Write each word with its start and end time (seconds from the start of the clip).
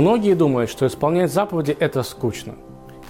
Многие 0.00 0.32
думают, 0.32 0.70
что 0.70 0.86
исполнять 0.86 1.30
заповеди– 1.30 1.76
это 1.78 2.02
скучно. 2.02 2.54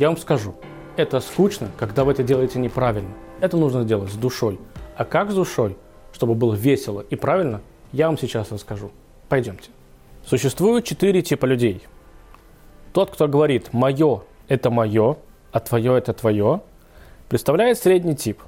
Я 0.00 0.08
вам 0.08 0.16
скажу, 0.16 0.56
это 0.96 1.20
скучно, 1.20 1.68
когда 1.78 2.02
вы 2.02 2.10
это 2.10 2.24
делаете 2.24 2.58
неправильно. 2.58 3.12
Это 3.40 3.56
нужно 3.56 3.84
делать 3.84 4.10
с 4.10 4.16
душой. 4.16 4.58
А 4.96 5.04
как 5.04 5.30
с 5.30 5.34
душой, 5.34 5.76
чтобы 6.12 6.34
было 6.34 6.52
весело 6.52 7.00
и 7.00 7.14
правильно, 7.14 7.60
я 7.92 8.08
вам 8.08 8.18
сейчас 8.18 8.50
расскажу. 8.50 8.90
Пойдемте. 9.28 9.70
Существует 10.26 10.84
четыре 10.84 11.22
типа 11.22 11.46
людей. 11.46 11.80
Тот, 12.92 13.12
кто 13.12 13.28
говорит 13.28 13.72
«моё– 13.72 14.24
это 14.48 14.70
моё», 14.70 15.18
а 15.52 15.60
«твоё– 15.60 15.94
это 15.96 16.12
твоё», 16.12 16.60
представляет 17.28 17.78
средний 17.78 18.16
тип. 18.16 18.42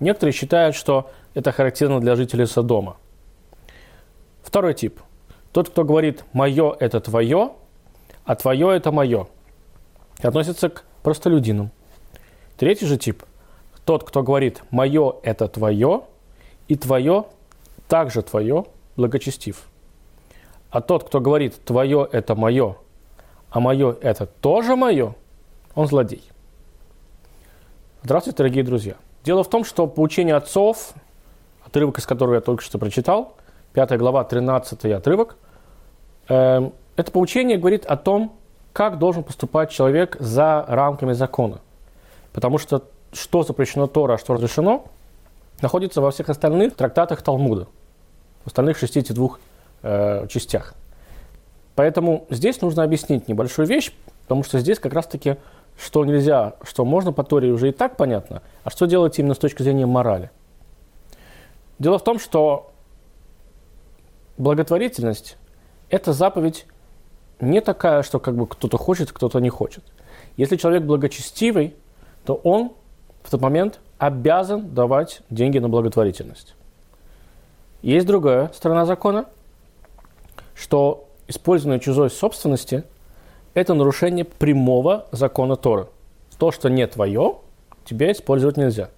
Некоторые 0.00 0.32
считают, 0.32 0.74
что 0.74 1.12
это 1.34 1.52
характерно 1.52 2.00
для 2.00 2.16
жителей 2.16 2.46
Содома. 2.46 2.96
Второй 4.42 4.74
тип. 4.74 4.98
Тот, 5.52 5.68
кто 5.68 5.84
говорит 5.84 6.24
«моё– 6.32 6.74
это 6.80 6.98
твоё», 6.98 7.54
а 8.24 8.34
твое 8.36 8.74
это 8.74 8.90
мое. 8.92 9.26
Относится 10.22 10.68
к 10.68 10.84
простолюдинам. 11.02 11.70
Третий 12.56 12.86
же 12.86 12.96
тип. 12.96 13.22
Тот, 13.84 14.04
кто 14.04 14.22
говорит 14.22 14.62
«мое 14.70 15.16
это 15.22 15.48
твое», 15.48 16.02
и 16.68 16.76
«твое 16.76 17.26
также 17.88 18.22
твое» 18.22 18.64
благочестив. 18.96 19.64
А 20.70 20.80
тот, 20.80 21.04
кто 21.04 21.20
говорит 21.20 21.62
«твое 21.64 22.08
это 22.10 22.34
мое», 22.34 22.76
а 23.50 23.60
«мое 23.60 23.96
это 24.00 24.26
тоже 24.26 24.76
мое», 24.76 25.14
он 25.74 25.86
злодей. 25.86 26.22
Здравствуйте, 28.02 28.38
дорогие 28.38 28.64
друзья. 28.64 28.94
Дело 29.24 29.42
в 29.44 29.50
том, 29.50 29.64
что 29.64 29.86
поучение 29.86 30.34
отцов, 30.34 30.94
отрывок 31.66 31.98
из 31.98 32.06
которого 32.06 32.34
я 32.34 32.40
только 32.40 32.62
что 32.62 32.78
прочитал, 32.78 33.36
5 33.72 33.98
глава, 33.98 34.24
13 34.24 34.84
отрывок, 34.92 35.36
э, 36.28 36.70
это 36.96 37.10
поучение 37.10 37.58
говорит 37.58 37.86
о 37.86 37.96
том, 37.96 38.36
как 38.72 38.98
должен 38.98 39.22
поступать 39.22 39.70
человек 39.70 40.16
за 40.18 40.64
рамками 40.68 41.12
закона. 41.12 41.60
Потому 42.32 42.58
что 42.58 42.82
что 43.12 43.44
запрещено 43.44 43.86
Тора, 43.86 44.14
а 44.14 44.18
что 44.18 44.34
разрешено, 44.34 44.86
находится 45.62 46.00
во 46.00 46.10
всех 46.10 46.28
остальных 46.28 46.74
трактатах 46.74 47.22
Талмуда, 47.22 47.68
в 48.42 48.48
остальных 48.48 48.76
62 48.76 49.28
э, 49.82 50.26
частях. 50.28 50.74
Поэтому 51.76 52.26
здесь 52.30 52.60
нужно 52.60 52.82
объяснить 52.82 53.28
небольшую 53.28 53.66
вещь, 53.66 53.92
потому 54.22 54.42
что 54.42 54.58
здесь 54.58 54.78
как 54.78 54.92
раз-таки 54.92 55.36
что 55.76 56.04
нельзя, 56.04 56.54
что 56.62 56.84
можно 56.84 57.12
по 57.12 57.24
Торе 57.24 57.50
уже 57.50 57.70
и 57.70 57.72
так 57.72 57.96
понятно, 57.96 58.42
а 58.62 58.70
что 58.70 58.86
делать 58.86 59.18
именно 59.18 59.34
с 59.34 59.38
точки 59.38 59.62
зрения 59.62 59.86
морали. 59.86 60.30
Дело 61.78 61.98
в 61.98 62.04
том, 62.04 62.20
что 62.20 62.70
благотворительность– 64.38 65.36
это 65.90 66.12
заповедь 66.12 66.66
не 67.40 67.60
такая, 67.60 68.02
что 68.02 68.18
как 68.18 68.36
бы 68.36 68.46
кто-то 68.46 68.76
хочет, 68.78 69.12
кто-то 69.12 69.38
не 69.40 69.50
хочет. 69.50 69.84
Если 70.36 70.56
человек 70.56 70.82
благочестивый, 70.82 71.74
то 72.24 72.34
он 72.34 72.72
в 73.22 73.30
тот 73.30 73.40
момент 73.40 73.80
обязан 73.98 74.74
давать 74.74 75.20
деньги 75.30 75.58
на 75.58 75.68
благотворительность. 75.68 76.54
Есть 77.82 78.06
другая 78.06 78.50
сторона 78.54 78.86
закона, 78.86 79.26
что 80.54 81.08
использование 81.28 81.80
чужой 81.80 82.10
собственности– 82.10 82.84
это 83.54 83.74
нарушение 83.74 84.24
прямого 84.24 85.06
закона 85.12 85.56
Торы. 85.56 85.88
То, 86.38 86.50
что 86.50 86.68
не 86.68 86.86
твое, 86.86 87.36
тебе 87.84 88.12
использовать 88.12 88.56
нельзя. 88.56 88.90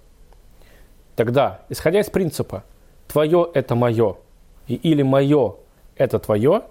Тогда, 1.15 1.61
исходя 1.69 1.99
из 1.99 2.09
принципа 2.09 2.63
«твое– 3.07 3.49
это 3.53 3.75
мое» 3.75 4.17
и 4.67 4.75
«или 4.75 5.01
мое– 5.01 5.55
это 5.95 6.19
твое», 6.19 6.63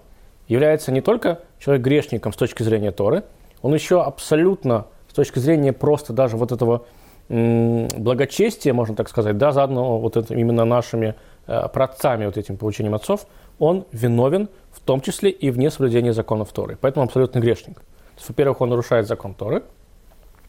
является 0.47 0.91
не 0.91 1.01
только 1.01 1.39
человек 1.59 1.83
грешником 1.83 2.33
с 2.33 2.35
точки 2.35 2.63
зрения 2.63 2.91
Торы, 2.91 3.23
он 3.61 3.73
еще 3.73 4.01
абсолютно 4.01 4.87
с 5.09 5.13
точки 5.13 5.39
зрения 5.39 5.73
просто 5.73 6.13
даже 6.13 6.37
вот 6.37 6.51
этого 6.51 6.85
благочестия, 7.29 8.73
можно 8.73 8.95
так 8.95 9.09
сказать, 9.09 9.37
да, 9.37 9.51
заодно 9.51 9.99
вот 9.99 10.15
это, 10.15 10.33
именно 10.33 10.63
нашими 10.63 11.15
э, 11.45 11.67
праотцами, 11.73 12.25
вот 12.25 12.37
этим 12.37 12.55
получением 12.55 12.95
отцов, 12.95 13.27
он 13.59 13.85
виновен 13.91 14.47
в 14.71 14.79
том 14.79 15.01
числе 15.01 15.29
и 15.29 15.49
в 15.49 15.57
несоблюдении 15.57 16.11
законов 16.11 16.53
Торы. 16.53 16.77
Поэтому 16.79 17.05
абсолютно 17.05 17.39
грешник. 17.39 17.75
То 17.75 18.15
есть, 18.15 18.29
во-первых, 18.29 18.61
он 18.61 18.69
нарушает 18.69 19.07
закон 19.07 19.33
Торы, 19.33 19.63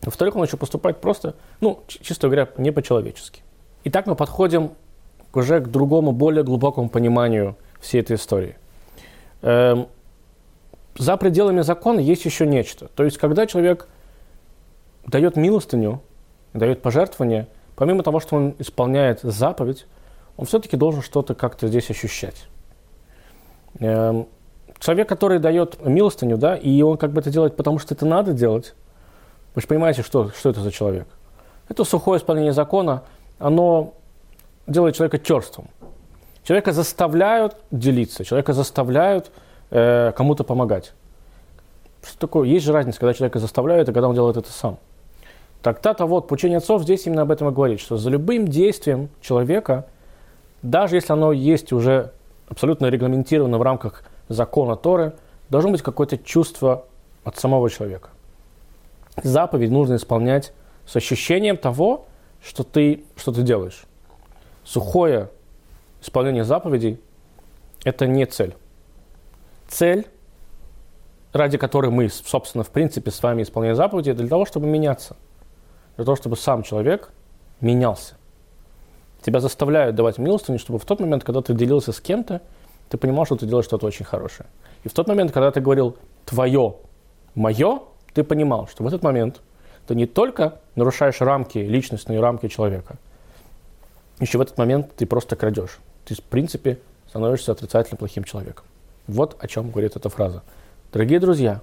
во-вторых, 0.03 0.37
он 0.37 0.45
еще 0.45 0.57
поступает 0.57 1.01
просто, 1.01 1.35
ну, 1.61 1.83
чисто 1.89 2.29
говоря, 2.29 2.49
не 2.59 2.71
по-человечески. 2.71 3.43
Итак, 3.83 4.07
мы 4.07 4.15
подходим 4.15 4.71
уже 5.35 5.61
к 5.61 5.67
другому, 5.67 6.13
более 6.13 6.45
глубокому 6.45 6.89
пониманию 6.89 7.57
всей 7.81 8.01
этой 8.03 8.15
истории– 8.15 8.57
за 9.43 11.17
пределами 11.17 11.61
закона 11.61 12.01
есть 12.01 12.25
еще 12.25 12.47
нечто. 12.47 12.89
То 12.89 13.05
есть, 13.05 13.19
когда 13.19 13.47
человек 13.47 13.89
дает 15.07 15.37
милостыню, 15.37 16.03
дает 16.55 16.83
пожертвование, 16.83 17.47
помимо 17.77 18.03
того, 18.03 18.21
что 18.21 18.37
он 18.37 18.55
исполняет 18.59 19.21
заповедь, 19.23 19.87
он 20.37 20.47
все-таки 20.47 20.77
должен 20.77 21.03
что-то 21.03 21.35
как-то 21.35 21.69
здесь 21.69 21.91
ощущать. 21.91 22.47
Эм, 23.81 24.27
человек, 24.79 25.09
который 25.09 25.39
дает 25.39 25.85
милостыню, 25.85 26.37
да, 26.37 26.57
и 26.57 26.83
он 26.83 26.97
как 26.97 27.13
бы 27.13 27.21
это 27.21 27.31
делает, 27.31 27.57
потому 27.57 27.79
что 27.79 27.95
это 27.95 28.07
надо 28.07 28.33
делать, 28.33 28.75
вы 29.55 29.63
же 29.63 29.67
понимаете, 29.69 30.03
что, 30.03 30.31
что 30.31 30.51
это 30.51 30.61
за 30.61 30.71
человек. 30.71 31.07
Это 31.69 31.85
сухое 31.85 32.19
исполнение 32.19 32.53
закона, 32.53 33.03
оно 33.39 33.95
делает 34.67 34.97
человека 34.97 35.19
черством. 35.19 35.69
Человека 36.49 36.73
заставляют 36.73 37.59
делиться, 37.71 38.25
человека 38.25 38.55
заставляют 38.55 39.31
э, 39.71 40.13
кому-то 40.17 40.45
помогать. 40.45 40.95
Что 42.03 42.19
такое? 42.21 42.49
Есть 42.49 42.65
же 42.65 42.73
разница, 42.73 42.99
когда 42.99 43.13
человека 43.13 43.39
заставляют 43.39 43.91
и 43.91 43.93
когда 43.93 44.09
он 44.09 44.15
делает 44.15 44.39
это 44.39 44.51
сам. 44.51 44.79
Так-то 45.61 46.07
вот, 46.07 46.27
поучение 46.27 46.57
отцов 46.57 46.85
здесь 46.85 47.07
именно 47.07 47.21
об 47.21 47.31
этом 47.33 47.51
и 47.51 47.53
говорит, 47.53 47.81
что 47.81 47.99
за 47.99 48.09
любым 48.09 48.49
действием 48.49 49.11
человека, 49.21 49.89
даже 50.63 50.97
если 50.97 51.13
оно 51.13 51.33
есть 51.33 51.71
уже 51.71 52.13
абсолютно 52.49 52.87
регламентировано 52.87 53.59
в 53.59 53.63
рамках 53.63 54.05
закона 54.31 54.75
Торы, 54.75 55.13
должно 55.51 55.71
быть 55.73 55.83
какое-то 55.83 56.17
чувство 56.17 56.87
от 57.25 57.37
самого 57.37 57.69
человека. 57.69 58.09
Заповедь 59.23 59.71
нужно 59.71 59.97
исполнять 59.97 60.55
с 60.87 60.97
ощущением 60.97 61.59
того, 61.59 62.07
что 62.43 62.65
ты, 62.65 63.05
что 63.17 63.33
ты 63.33 63.43
делаешь. 63.43 63.85
Сухое 64.65 65.29
исполнение 66.01 66.45
заповедей– 66.45 67.01
это 67.85 68.07
не 68.07 68.27
цель. 68.27 68.57
Цель, 69.69 70.07
ради 71.33 71.59
которой 71.59 71.91
мы, 71.91 72.09
собственно, 72.09 72.65
в 72.65 72.71
принципе, 72.71 73.11
с 73.11 73.23
вами 73.23 73.43
исполняем 73.43 73.77
заповеди, 73.77 74.13
для 74.13 74.29
того, 74.29 74.47
чтобы 74.47 74.67
меняться. 74.67 75.17
Для 75.97 76.05
того, 76.05 76.17
чтобы 76.17 76.37
сам 76.37 76.63
человек 76.63 77.11
менялся. 77.61 78.17
Тебя 79.23 79.41
заставляют 79.41 79.97
давать 79.97 80.19
милостыню, 80.19 80.59
чтобы 80.59 80.79
в 80.79 80.85
тот 80.85 81.01
момент, 81.01 81.25
когда 81.25 81.43
ты 81.43 81.55
делился 81.55 81.93
с 81.93 82.01
кем-то, 82.01 82.41
ты 82.89 82.97
понимал, 82.97 83.27
что 83.27 83.37
ты 83.37 83.47
делаешь 83.47 83.67
что-то 83.67 83.87
очень 83.87 84.05
хорошее. 84.05 84.49
И 84.85 84.89
в 84.89 84.93
тот 84.93 85.09
момент, 85.09 85.33
когда 85.33 85.51
ты 85.51 85.61
говорил 85.61 85.97
«твое», 86.25 86.77
«мое», 87.35 87.81
ты 88.15 88.25
понимал, 88.25 88.69
что 88.69 88.85
в 88.85 88.87
этот 88.87 89.03
момент 89.03 89.41
ты 89.87 89.95
не 89.95 90.07
только 90.07 90.61
нарушаешь 90.77 91.21
рамки, 91.21 91.59
личностные 91.59 92.21
рамки 92.21 92.49
человека, 92.49 92.97
еще 94.21 94.39
в 94.39 94.41
этот 94.41 94.57
момент 94.57 94.95
ты 94.97 95.07
просто 95.07 95.37
крадешь 95.37 95.79
ты, 96.09 96.15
в 96.15 96.23
принципе, 96.23 96.79
становишься 97.07 97.53
отрицательно 97.53 97.99
плохим 97.99 98.25
человеком. 98.25 98.65
Вот 99.07 99.37
о 99.41 99.47
чем 99.47 99.71
говорит 99.71 99.95
эта 99.95 100.09
фраза. 100.09 100.43
Дорогие 100.91 101.21
друзья, 101.21 101.61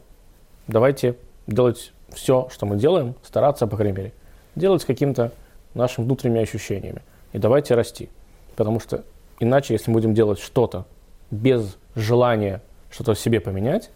давайте 0.68 1.18
делать 1.48 1.94
все, 2.10 2.48
что 2.52 2.68
мы 2.68 2.78
делаем, 2.78 3.16
стараться, 3.24 3.66
по 3.66 3.76
крайней 3.76 3.98
мере, 3.98 4.14
делать 4.56 4.84
с 4.84 4.86
каким-то 4.86 5.32
нашими 5.74 6.06
внутренними 6.06 6.42
ощущениями. 6.42 7.02
И 7.34 7.40
давайте 7.40 7.74
расти. 7.74 8.10
Потому 8.56 8.80
что 8.80 9.04
иначе, 9.40 9.74
если 9.74 9.90
мы 9.90 9.96
будем 9.96 10.14
делать 10.14 10.40
что-то 10.40 10.86
без 11.32 11.76
желания 11.96 12.62
что-то 12.92 13.14
в 13.14 13.20
себе 13.20 13.42
поменять, 13.42 13.90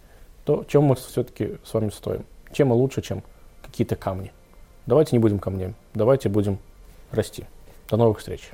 то 0.45 0.65
чем 0.67 0.83
мы 0.83 0.95
все-таки 0.95 1.57
с 1.63 1.73
вами 1.73 1.89
стоим? 1.89 2.25
Чем 2.51 2.69
мы 2.69 2.75
лучше, 2.75 3.01
чем 3.01 3.23
какие-то 3.61 3.95
камни? 3.95 4.33
Давайте 4.87 5.15
не 5.15 5.19
будем 5.19 5.37
камнями, 5.37 5.75
давайте 5.93 6.27
будем 6.27 6.57
расти. 7.11 7.45
До 7.89 7.97
новых 7.97 8.17
встреч. 8.17 8.49